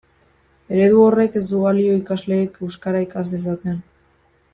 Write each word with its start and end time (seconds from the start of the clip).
Eredu 0.77 1.03
horrek 1.09 1.35
ez 1.41 1.43
du 1.51 1.59
balio 1.65 1.97
ikasleek 1.99 2.57
euskara 2.69 3.03
ikas 3.09 3.25
dezaten. 3.37 3.77